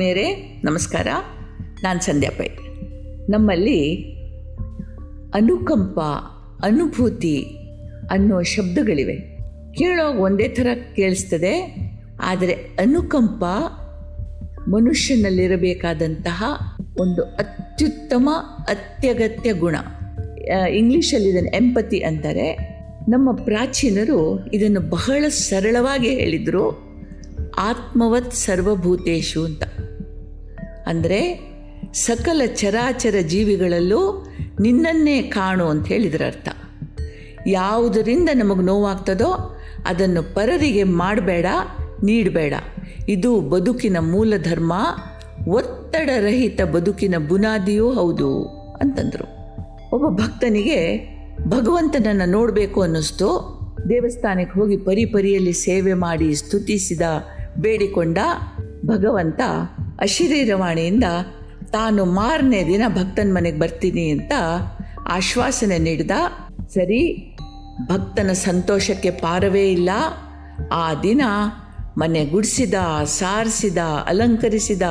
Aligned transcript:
ಆತ್ಮೀಯರೇ, 0.00 0.60
ನಮಸ್ಕಾರ. 0.64 1.08
ನಾನು 1.82 2.00
ಸಂಧ್ಯಾ 2.00 2.30
ಪೈ. 2.38 2.46
ನಮ್ಮಲ್ಲಿ 3.28 3.80
ಅನುಕಂಪ, 5.34 5.98
ಅನುಭೂತಿ 6.64 7.36
ಅನ್ನೋ 8.10 8.42
ಶಬ್ದಗಳಿವೆ. 8.42 9.16
ಕೇಳೋ 9.72 10.06
ಒಂದೇ 10.18 10.48
ಥರ 10.48 10.66
ಕೇಳಿಸ್ತದೆ, 10.96 11.52
ಆದರೆ 12.22 12.52
ಅನುಕಂಪ 12.52 13.44
ಮನುಷ್ಯನಲ್ಲಿರಬೇಕಾದಂತಹ 14.68 16.44
ಒಂದು 17.00 17.22
ಅತ್ಯುತ್ತಮ, 17.22 18.28
ಅತ್ಯಗತ್ಯ 18.68 19.52
ಗುಣ. 19.52 19.76
ಇಂಗ್ಲೀಷಲ್ಲಿ 20.72 21.28
ಇದನ್ನು 21.28 21.56
ಎಂಪತಿ 21.56 22.00
ಅಂತಾರೆ. 22.00 22.48
ನಮ್ಮ 23.08 23.32
ಪ್ರಾಚೀನರು 23.44 24.48
ಇದನ್ನು 24.52 24.80
ಬಹಳ 24.80 25.28
ಸರಳವಾಗಿ 25.28 26.08
ಹೇಳಿದರು, 26.08 26.64
ಆತ್ಮವತ್ 27.58 28.34
ಸರ್ವಭೂತೇಶು 28.34 29.44
ಅಂತ. 29.44 29.62
ಅಂದರೆ 30.90 31.20
ಸಕಲ 31.94 32.42
ಚರಾಚರ 32.54 33.14
ಜೀವಿಗಳಲ್ಲೂ 33.28 34.00
ನಿನ್ನನ್ನೇ 34.60 35.22
ಕಾಣು 35.22 35.64
ಅಂತ 35.64 35.86
ಹೇಳಿದ್ರ 35.86 36.22
ಅರ್ಥ. 36.26 36.48
ಯಾವುದರಿಂದ 37.46 38.28
ನಮಗೆ 38.34 38.64
ನೋವಾಗ್ತದೋ 38.66 39.60
ಅದನ್ನು 39.86 40.34
ಪರರಿಗೆ 40.34 40.82
ಮಾಡಬೇಡ, 40.82 41.46
ನೀಡಬೇಡ. 42.04 42.54
ಇದು 43.08 43.40
ಬದುಕಿನ 43.40 43.96
ಮೂಲ 44.00 44.34
ಧರ್ಮ 44.42 44.72
ಒತ್ತಡರಹಿತ 45.48 46.62
ಬದುಕಿನ 46.62 47.14
ಬುನಾದಿಯೂ 47.28 47.92
ಹೌದು 47.92 48.30
ಅಂತಂದರು. 48.80 49.26
ಒಬ್ಬ 49.96 50.22
ಭಕ್ತನಿಗೆ 50.22 50.80
ಭಗವಂತನನ್ನು 51.48 52.30
ನೋಡಬೇಕು 52.30 52.82
ಅನ್ನಿಸ್ತು. 52.82 53.28
ದೇವಸ್ಥಾನಕ್ಕೆ 53.88 54.60
ಹೋಗಿ 54.60 54.76
ಪರಿಪರಿಯಲ್ಲಿ 54.76 55.52
ಸೇವೆ 55.52 55.94
ಮಾಡಿ 55.94 56.34
ಸ್ತುತಿಸಿದ 56.34 57.00
ಬೇಡಿಕೊಂಡ 57.58 58.18
ಭಗವಂತ 58.86 59.40
ಅಶರೀರವಾಣಿಯಿಂದ 60.00 61.04
ತಾನು 61.72 62.04
ಮಾರನೇ 62.04 62.66
ದಿನ 62.66 62.82
ಭಕ್ತನ 62.88 63.30
ಮನೆಗೆ 63.32 63.58
ಬರ್ತೀನಿ 63.58 64.10
ಅಂತ 64.10 64.32
ಆಶ್ವಾಸನೆ 65.08 65.78
ನೀಡಿದ. 65.78 66.10
ಸರಿ, 66.74 67.34
ಭಕ್ತನ 67.86 68.32
ಸಂತೋಷಕ್ಕೆ 68.32 69.10
ಪಾರವೇ 69.10 69.72
ಇಲ್ಲ. 69.72 69.90
ಆ 70.72 70.94
ದಿನ 70.94 71.22
ಮನೆ 71.98 72.24
ಗುಡಿಸಿದ, 72.24 72.74
ಸಾರಿಸಿದ, 73.04 73.78
ಅಲಂಕರಿಸಿದ 74.06 74.82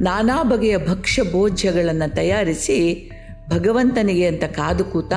ನಾನಾ 0.00 0.42
ಬಗೆಯ 0.42 0.78
ಭಕ್ಷ್ಯ 0.78 1.22
ಭೋಜ್ಯಗಳನ್ನು 1.32 2.14
ತಯಾರಿಸಿ 2.14 3.10
ಭಗವಂತನಿಗೆ 3.50 4.26
ಅಂತ 4.26 4.44
ಕಾದು 4.44 4.84
ಕೂತ 4.84 5.12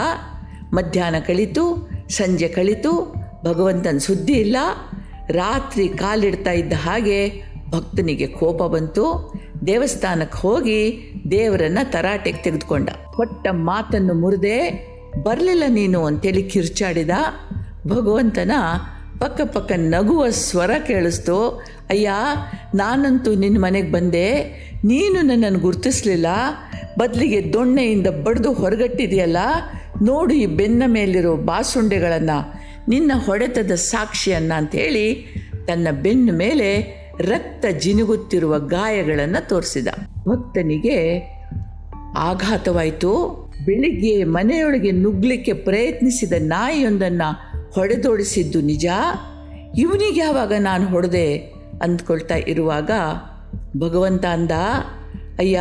ಮಧ್ಯಾಹ್ನ 0.73 1.15
ಕಳಿತು, 1.19 1.89
ಸಂಜೆ 2.09 2.47
ಕಳಿತು, 2.47 3.15
ಭಗವಂತನ 3.45 3.97
ಸುದ್ದಿ 3.97 4.33
ಇಲ್ಲ. 4.33 4.57
ರಾತ್ರಿ 5.29 5.87
ಕಾಲಿಡ್ತಾ 5.87 6.51
ಇದ್ದ 6.51 6.73
ಹಾಗೆ 6.73 7.27
ಭಕ್ತನಿಗೆ 7.75 8.27
ಕೋಪ 8.27 8.63
ಬಂತು. 8.63 9.33
ದೇವಸ್ಥಾನಕ್ಕೆ 9.67 10.37
ಹೋಗಿ 10.37 11.11
ದೇವರನ್ನ 11.31 11.77
ತರಾಟೆಗೆ 11.83 12.37
ತೆಗೆದುಕೊಂಡ. 12.37 12.89
ಕೊಟ್ಟ 13.15 13.47
ಮಾತನ್ನು 13.51 14.13
ಮುರಿದೆ, 14.13 14.87
ಬರಲಿಲ್ಲ 15.23 15.63
ನೀನು 15.67 16.05
ಅಂತೇಳಿ 16.05 16.43
ಕಿರ್ಚಾಡಿದ. 16.43 17.09
ಭಗವಂತನ 17.87 18.51
ಪಕ್ಕ 19.19 19.41
ಪಕ್ಕ 19.41 19.71
ನಗುವ 19.71 20.29
ಸ್ವರ 20.29 20.71
ಕೇಳಿಸ್ತು. 20.87 21.49
ಅಯ್ಯ, 21.89 22.11
ನಾನಂತೂ 22.75 23.35
ನಿನ್ನ 23.35 23.57
ಮನೆಗೆ 23.59 23.91
ಬಂದೆ. 23.91 24.43
ನೀನು 24.85 25.21
ನನ್ನನ್ನು 25.21 25.59
ಗುರುತಿಸ್ಲಿಲ್ಲ. 25.59 26.25
ಬದಲಿಗೆ 26.99 27.53
ದೊಣ್ಣೆಯಿಂದ 27.53 28.07
ಬಡಿದು 28.07 28.53
ಹೊರಗಟ್ಟಿದೆಯಲ್ಲ. 28.53 29.37
ನೋಡು 30.01 30.33
ಈ 30.33 30.45
ಬೆನ್ನ 30.45 30.83
ಮೇಲಿರೋ 30.87 31.35
ಬಾಸುಂಡೆಗಳನ್ನು. 31.35 32.53
ನಿನ್ನ 32.89 33.11
ಹೊಡೆತದ 33.25 33.71
ಸಾಕ್ಷಿಯನ್ನ 33.71 34.51
ಅಂತೇಳಿ 34.55 35.13
ತನ್ನ 35.67 35.87
ಬೆನ್ನ 36.01 36.29
ಮೇಲೆ 36.33 37.04
ರಕ್ತ 37.19 37.65
ಜಿನುಗುತ್ತಿರುವ 37.79 38.59
ಗಾಯಗಳನ್ನು 38.59 39.49
ತೋರಿಸಿದ. 39.49 39.87
ಭಕ್ತನಿಗೆ 40.29 41.19
ಆಘಾತವಾಯಿತು. 42.17 43.45
ಬೆಳಿಗ್ಗೆ 43.65 44.23
ಮನೆಯೊಳಗೆ 44.23 44.91
ನುಗ್ಲಿಕ್ಕೆ 44.91 45.53
ಪ್ರಯತ್ನಿಸಿದ 45.53 46.33
ನಾಯಿಯೊಂದನ್ನು 46.39 47.33
ಹೊಡೆದೋಡಿಸಿದ್ದು 47.71 48.61
ನಿಜ. 48.61 48.85
ಇವನಿಗೆ 49.77 50.19
ಯಾವಾಗ 50.19 50.53
ನಾನು 50.59 50.87
ಹೊಡೆದೆ? 50.87 51.37
ಅಂದ್ಕೊಳ್ತಾ 51.81 52.35
ಇರುವಾಗ, 52.35 52.91
ಭಗವಂತ 53.77 54.25
ಅಂದ, 54.25 54.51
ಅಯ್ಯ, 55.39 55.59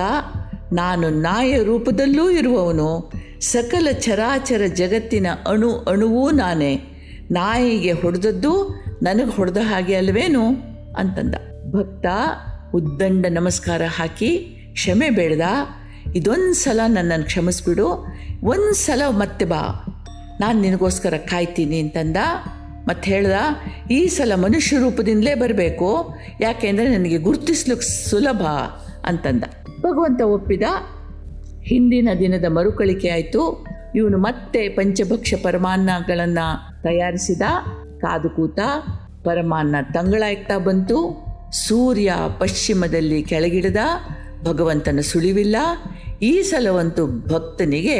ನಾನು 0.72 1.10
ನಾಯ 1.10 1.62
ರೂಪದಲ್ಲೂ 1.62 2.31
ಇರುವವನು. 2.31 3.12
ಸಕಲ 3.41 3.88
ಚರಾಚರ 3.92 4.66
ಜಗತ್ತಿನ 4.66 5.26
ಅಣು 5.48 5.72
ಅಣುವೂ 5.72 6.31
ನಾನೇ. 6.31 6.81
ನಾಯಿಗೆ 7.31 7.92
ಹೊಡೆದದ್ದು 7.92 8.84
ನನಗೆ 9.03 9.36
ಹೊಡೆದ 9.36 9.56
ಹಾಗೆ 9.56 9.94
ಅಲ್ವೇನು? 9.94 10.73
ಅಂತಂದ. 10.97 11.34
ಭಕ್ತ, 11.72 12.06
ಉದ್ದಂಡ 12.75 13.27
ನಮಸ್ಕಾರ 13.31 13.82
ಹಾಕಿ 13.97 14.38
ಕ್ಷಮೆ 14.72 15.10
ಬೇಡ್ದ? 15.10 15.41
ಇದೊಂದು 16.15 16.55
ಸಲ 16.55 16.81
ನನ್ನನ್ನು 16.88 17.27
ಕ್ಷಮಿಸ್ಬಿಡು. 17.27 18.06
ಒಂದು 18.44 18.75
ಸಲ 18.75 19.03
ಮತ್ತೆ 19.09 19.44
ಬಾ. 19.44 19.84
ನಾನು 20.41 20.60
ನಿನಗೋಸ್ಕರ 20.60 21.15
ಕಾಯ್ತೀನಿ 21.16 21.81
ಅಂತಂದ. 21.81 22.16
ಮತ್ತೆ 22.88 23.10
ಹೇಳ್ದ, 23.10 23.33
ಈ 23.91 24.06
ಸಲ 24.06 24.34
ಮನುಷ್ಯ 24.34 24.77
ರೂಪದಿಂದಲೇ 24.77 25.34
ಬರಬೇಕು. 25.34 26.15
ಯಾಕೆಂದರೆ 26.41 26.97
ನನಗೆ 26.97 27.19
ಗುರುತಿಸ್ಲಿಕ್ಕೆ 27.19 28.10
ಸುಲಭ 28.10 28.43
ಅಂತಂದ. 29.04 29.44
ಭಗವಂತ 29.81 30.21
ಒಪ್ಪಿದ. 30.22 30.62
ಹಿಂದಿನ 31.62 32.09
ದಿನದ 32.19 32.44
ಮರುಕಳಿಕೆ 32.49 33.09
ಆಯಿತು. 33.09 33.66
ಇವನು 33.97 34.19
ಮತ್ತೆ 34.19 34.69
ಪಂಚಭಕ್ಷ 34.69 35.34
ಪರಮಾನ್ನಗಳನ್ನು 35.43 36.83
ತಯಾರಿಸಿದ. 36.83 37.43
ಕಾದು 38.00 38.31
ಕೂತ 38.31 38.59
ಪರಮಾನ್ನ 39.24 39.76
ತಂಗಳಾಯ್ತಾ 39.92 40.58
ಬಂತು. 40.58 40.98
ಸೂರ್ಯ 41.66 42.12
ಪಶ್ಚಿಮದಲ್ಲಿ 42.38 43.22
ಕೆಳಗಿಡದ, 43.22 43.76
ಭಗವಂತನ 44.44 45.00
ಸುಳಿವಿಲ್ಲ. 45.02 45.56
ಈ 46.22 46.42
ಸಲವಂತೂ 46.42 47.06
ಭಕ್ತನಿಗೆ 47.06 47.98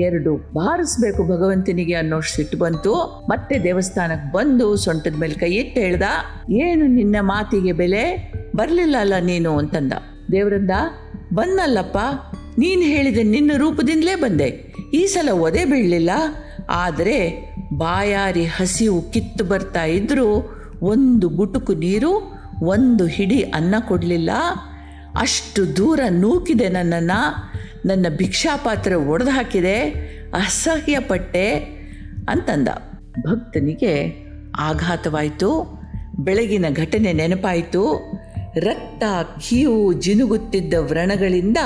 ಎರಡು 0.00 0.36
ಬಾರಿಸ್ಬೇಕು 0.52 1.22
ಭಗವಂತನಿಗೆ 1.24 1.94
ಅನ್ನೋ 1.94 2.20
ಸಿಟ್ಟು 2.20 2.58
ಬಂತು. 2.58 2.94
ಮತ್ತೆ 3.30 3.64
ದೇವಸ್ಥಾನಕ್ಕೆ 3.64 4.32
ಬಂದು 4.32 4.76
ಸೊಂಟದ 4.76 5.14
ಮೇಲೆ 5.14 5.34
ಕೈ 5.34 5.52
ಇಟ್ಟು 5.52 5.80
ಹೇಳ್ದ, 5.80 6.02
ಏನು 6.50 6.86
ನಿನ್ನ 6.86 7.16
ಮಾತಿಗೆ 7.20 7.72
ಬೆಲೆ? 7.72 8.32
ಬರಲಿಲ್ಲ 8.56 8.96
ಅಲ್ಲ 9.00 9.14
ನೀನು 9.20 9.58
ಅಂತಂದ. 9.58 9.92
ದೇವರಂದ, 10.32 10.70
ಬಂದಲ್ಲಪ್ಪ, 11.34 11.98
ನೀನು 12.58 12.82
ಹೇಳಿದ 12.82 13.18
ನಿನ್ನ 13.22 13.50
ರೂಪದಿಂದಲೇ 13.56 14.14
ಬಂದೆ. 14.14 14.48
ಈ 14.94 15.06
ಸಲ 15.06 15.28
ಒದೆ 15.30 15.64
ಬೀಳಲಿಲ್ಲ. 15.64 16.10
ಆದರೆ 16.70 17.18
ಬಾಯಾರಿ 17.76 18.44
ಹಸಿವು 18.44 19.02
ಕಿತ್ತು 19.02 19.44
ಬರ್ತಾ 19.44 19.84
ಇದ್ರೂ 19.84 20.26
ಒಂದು 20.82 21.28
ಗುಟುಕು 21.28 21.74
ನೀರು, 21.74 22.32
ಒಂದು 22.62 23.06
ಹಿಡಿ 23.06 23.42
ಅನ್ನ 23.42 23.74
ಕೊಡಲಿಲ್ಲ. 23.88 24.30
ಅಷ್ಟು 25.20 25.76
ದೂರ 25.76 26.00
ನೂಕಿದೆ 26.10 26.68
ನನ್ನನ್ನು. 26.68 27.52
ನನ್ನ 27.88 28.06
ಭಿಕ್ಷಾಪಾತ್ರೆ 28.16 28.94
ಒಡೆದು 28.94 29.30
ಹಾಕಿದೆ 29.30 29.80
ಅಸಹ್ಯಪಟ್ಟೆ 30.34 31.54
ಅಂತಂದ. 32.28 32.68
ಭಕ್ತನಿಗೆ 33.20 34.24
ಆಘಾತವಾಯಿತು. 34.58 35.80
ಬೆಳಗಿನ 36.18 36.64
ಘಟನೆ 36.72 37.12
ನೆನಪಾಯಿತು. 37.12 38.12
ರಕ್ತ 38.56 39.02
ಕೀವು 39.48 39.92
ಜಿನುಗುತ್ತಿದ್ದ 39.92 40.74
ವ್ರಣಗಳಿಂದ 40.74 41.56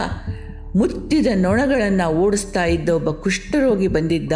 ಮುತ್ತಿದ 0.77 1.27
ನೊಣಗಳನ್ನು 1.35 2.11
ಓಡಿಸ್ತಾ 2.11 2.65
ಇದ್ದ 2.65 2.89
ಒಬ್ಬ 2.89 3.11
ಕುಷ್ಠರೋಗಿ 3.11 3.89
ಬಂದಿದ್ದ. 3.89 4.33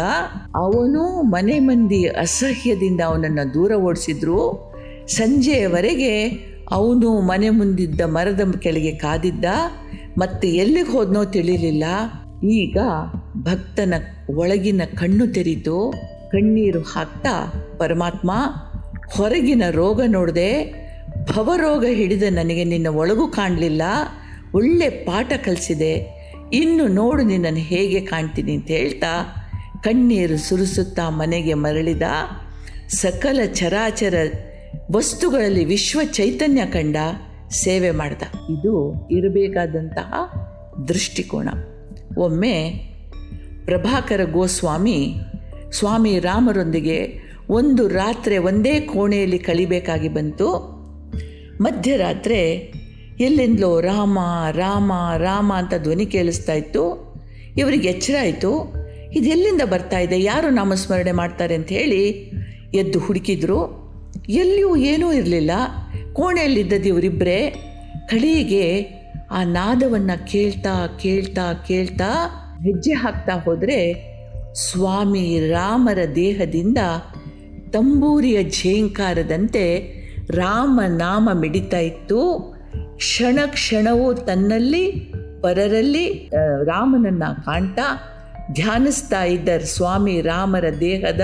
ಅವನು 0.55 1.21
ಮನೆ 1.21 1.59
ಮಂದಿ 1.59 2.05
ಅಸಹ್ಯದಿಂದ 2.05 3.01
ಅವನನ್ನು 3.01 3.53
ದೂರ 3.53 3.71
ಓಡಿಸಿದ್ರು. 3.71 4.70
ಸಂಜೆಯವರೆಗೆ 5.07 6.29
ಅವನು 6.71 7.21
ಮನೆ 7.21 7.49
ಮುಂದಿದ್ದ 7.49 8.01
ಮರದ 8.01 8.53
ಕೆಳಗೆ 8.59 8.91
ಕಾದಿದ್ದ 8.91 9.45
ಮತ್ತೆ 10.17 10.49
ಎಲ್ಲಿಗೆ 10.49 10.89
ಹೋದ್ನೋ 10.89 11.25
ತಿಳಿಲಿಲ್ಲ. 11.25 11.83
ಈಗ 12.43 12.77
ಭಕ್ತನ 13.37 13.93
ಒಳಗಿನ 14.29 14.81
ಕಣ್ಣು 14.85 15.27
ತೆರೀತು 15.27 15.93
ಕಣ್ಣೀರು 16.31 16.81
ಹಾಕ್ತಾ 16.81 17.53
ಪರಮಾತ್ಮ, 17.77 18.31
ಹೊರಗಿನ 19.11 19.63
ರೋಗ 19.69 20.01
ನೋಡಿದೆ, 20.07 20.81
ಭವರೋಗ 21.31 21.85
ಹಿಡಿದ 21.85 22.23
ನನಗೆ 22.29 22.63
ನಿನ್ನ 22.63 22.87
ಒಳಗೂ 22.87 23.27
ಕಾಣಲಿಲ್ಲ, 23.27 23.81
ಒಳ್ಳೆ 24.53 24.89
ಪಾಠ 24.89 25.33
ಕಲಿಸಿದೆ, 25.45 26.21
ಇನ್ನು 26.53 26.87
ನೋಡು 26.87 27.23
ನಿನ್ನನ್ನು 27.23 27.59
ಹೇಗೆ 27.59 28.01
ಕಾಣ್ತೀನಿ 28.01 28.53
ಅಂತ 28.53 28.67
ಹೇಳ್ತಾ 28.67 29.41
ಕಣ್ಣೀರು 29.83 30.37
ಸುರಿಸುತ್ತಾ 30.37 31.09
ಮನೆಗೆ 31.09 31.53
ಮರಳಿದ. 31.53 32.01
ಸಕಲ 32.89 33.39
ಚರಾಚರ 33.53 34.13
ವಸ್ತುಗಳಲ್ಲಿ 34.91 35.65
ವಿಶ್ವ 35.65 35.99
ಚೈತನ್ಯ 36.03 36.65
ಕಂಡ 36.65 36.97
ಸೇವೆ 37.49 37.91
ಮಾಡ್ದ. 37.91 38.21
ಇದು 38.59 39.07
ಇರಬೇಕಾದಂತಹ 39.11 40.13
ದೃಷ್ಟಿಕೋನ. 40.87 41.49
ಒಮ್ಮೆ 42.17 42.71
ಪ್ರಭಾಕರ 43.65 44.21
ಗೋಸ್ವಾಮಿ 44.31 45.15
ಸ್ವಾಮಿ 45.71 46.19
ರಾಮರೊಂದಿಗೆ 46.19 47.13
ಒಂದು 47.49 47.87
ರಾತ್ರಿ 47.87 48.37
ಒಂದೇ 48.37 48.79
ಕೋಣೆಯಲ್ಲಿ 48.79 49.39
ಕಳಿಬೇಕಾಗಿ 49.39 50.09
ಬಂತು. 50.09 50.71
ಮಧ್ಯರಾತ್ರಿ 51.61 52.73
ಎಲ್ಲಿಂದಲೋ 53.19 53.81
ರಾಮ 53.81 54.19
ರಾಮ 54.51 54.91
ರಾಮ 55.17 55.53
ಅಂತ 55.55 55.73
ಧ್ವನಿ 55.83 56.05
ಕೇಳಿಸ್ತಾ 56.05 56.53
ಇತ್ತು. 56.53 57.13
ಇವರಿಗೆ 57.57 57.87
ಎಚ್ಚರ 57.87 58.15
ಆಯಿತು. 58.21 58.73
ಇದೆಲ್ಲಿಂದ 59.13 59.61
ಬರ್ತಾ 59.61 59.99
ಇದೆ? 59.99 60.21
ಯಾರು 60.21 60.49
ನಾಮಸ್ಮರಣೆ 60.49 61.11
ಮಾಡ್ತಾರೆ 61.11 61.55
ಅಂತ 61.55 61.67
ಹೇಳಿ 61.67 62.09
ಎದ್ದು 62.73 62.99
ಹುಡುಕಿದ್ರು. 62.99 63.81
ಎಲ್ಲಿಯೂ 64.29 64.75
ಏನೂ 64.75 65.13
ಇರಲಿಲ್ಲ. 65.13 65.51
ಕೋಣೆಯಲ್ಲಿದ್ದ 66.13 66.73
ಇವರಿಬ್ಬರೇ 66.73 67.49
ಕಡೆಗೆ 68.09 68.81
ಆ 69.31 69.43
ನಾದವನ್ನು 69.43 70.27
ಕೇಳ್ತಾ 70.27 70.87
ಕೇಳ್ತಾ 71.01 71.53
ಕೇಳ್ತಾ 71.67 72.27
ಹೆಜ್ಜೆ 72.63 72.91
ಹಾಕ್ತಾ 72.91 73.33
ಹೋದರೆ 73.33 74.11
ಸ್ವಾಮಿ 74.53 75.49
ರಾಮರ 75.49 75.97
ದೇಹದಿಂದ 76.15 76.77
ತಂಬೂರಿಯ 77.73 78.43
ಝೇಂಕಾರದಂತೆ 78.43 79.93
ರಾಮ 80.29 80.81
ನಾಮ 80.87 81.29
ಮಿಡಿತಾ 81.33 81.77
ಇತ್ತು. 81.77 82.39
ಕ್ಷಣ 82.95 83.39
ಕ್ಷಣವೂ 83.45 84.13
ತನ್ನಲ್ಲಿ, 84.13 85.13
ಪರರಲ್ಲಿ 85.41 86.31
ರಾಮನನ್ನು 86.63 87.45
ಕಾಣ್ತಾ 87.45 88.01
ಧ್ಯಾನಿಸ್ತಾ 88.53 89.23
ಇದ್ದ 89.23 89.49
ಸ್ವಾಮಿ 89.63 90.21
ರಾಮರ 90.21 90.65
ದೇಹದ 90.79 91.21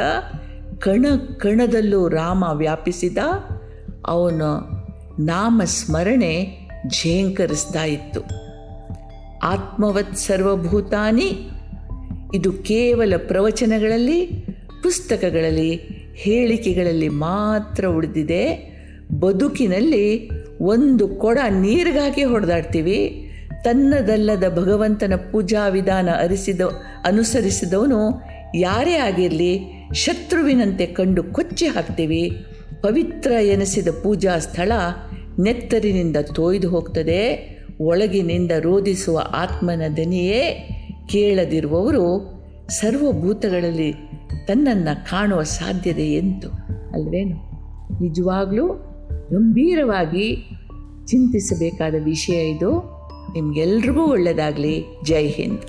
ಕಣ 0.80 1.06
ಕಣದಲ್ಲೂ 1.38 2.08
ರಾಮ 2.08 2.44
ವ್ಯಾಪಿಸಿದ 2.54 3.18
ಅವನ 4.08 4.42
ನಾಮ 5.20 5.62
ಸ್ಮರಣೆ 5.66 6.58
ಝೇಂಕರಿಸ್ತಾ 6.88 7.84
ಇತ್ತು. 7.84 8.22
ಆತ್ಮವತ್ 9.44 10.16
ಸರ್ವಭೂತಾನಿ, 10.16 11.50
ಇದು 12.34 12.52
ಕೇವಲ 12.52 13.14
ಪ್ರವಚನಗಳಲ್ಲಿ, 13.28 14.26
ಪುಸ್ತಕಗಳಲ್ಲಿ, 14.84 15.76
ಹೇಳಿಕೆಗಳಲ್ಲಿ 16.16 17.10
ಮಾತ್ರ 17.10 17.86
ಉಳಿದಿದೆ. 17.86 18.78
ಬದುಕಿನಲ್ಲಿ 19.20 20.30
ಒಂದು 20.62 21.08
ಕೊಡ 21.08 21.40
ನೀರಿಗಾಗಿ 21.50 22.24
ಹೊಡೆದಾಡ್ತೀವಿ. 22.24 23.32
ತನ್ನದಲ್ಲದ 23.64 24.54
ಭಗವಂತನ 24.58 25.14
ಪೂಜಾ 25.32 25.68
ವಿಧಾನ 25.68 26.10
ಅರಿಸಿದ, 26.22 26.62
ಅನುಸರಿಸಿದವನು 27.06 28.27
ಯಾರೇ 28.56 28.96
ಆಗಿರಲಿ 28.96 29.60
ಶತ್ರುವಿನಂತೆ 29.94 30.86
ಕಂಡು 30.86 31.24
ಕೊಚ್ಚಿ 31.24 31.66
ಹಾಕ್ತೀವಿ. 31.66 32.46
ಪವಿತ್ರ 32.82 33.32
ಎನಿಸಿದ 33.32 33.88
ಪೂಜಾ 34.04 34.40
ಸ್ಥಳ 34.40 34.72
ನೆತ್ತರಿನಿಂದ 35.44 36.18
ತೋಯ್ದು 36.36 36.70
ಹೋಗ್ತದೆ. 36.70 37.48
ಒಳಗಿನಿಂದ 37.82 38.52
ರೋಧಿಸುವ 38.60 39.18
ಆತ್ಮನ 39.34 39.82
ದನಿಯೇ 39.98 40.70
ಕೇಳದಿರುವವರು 41.10 42.38
ಸರ್ವಭೂತಗಳಲ್ಲಿ 42.70 43.94
ತನ್ನನ್ನು 44.48 45.10
ಕಾಣುವ 45.10 45.44
ಸಾಧ್ಯತೆ 45.44 46.14
ಎಂತು. 46.14 46.50
ಅಲ್ವೇನು? 46.94 47.36
ನಿಜವಾಗಲೂ 48.02 48.68
ಗಂಭೀರವಾಗಿ 49.32 50.50
ಚಿಂತಿಸಬೇಕಾದ 51.06 51.96
ವಿಷಯ 52.04 52.50
ಇದು. 52.50 52.98
ನಿಮಗೆಲ್ರಿಗೂ 53.34 54.06
ಒಳ್ಳೆಯದಾಗಲಿ 54.06 54.86
ಜೈ 55.04 55.28
ಹಿಂದ್. 55.28 55.68